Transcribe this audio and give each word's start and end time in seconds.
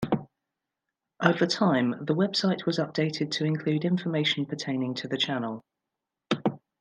Over 1.21 1.45
time, 1.45 1.91
the 2.05 2.15
website 2.15 2.65
was 2.65 2.79
updated 2.79 3.29
to 3.33 3.45
include 3.45 3.85
information 3.85 4.47
pertaining 4.47 4.95
to 4.95 5.07
the 5.07 5.15
channel. 5.19 5.61